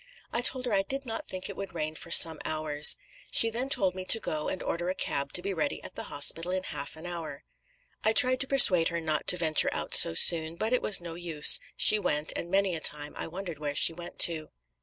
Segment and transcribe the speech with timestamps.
[0.33, 2.97] I told her I did not think it would rain for some hours.
[3.29, 6.05] She then told me to go and order a cab to be ready at the
[6.05, 7.43] hospital in half an hour.
[8.03, 11.13] I tried to persuade her not to venture out so soon; but it was no
[11.13, 14.49] use she went; and many a time I wondered where she went to.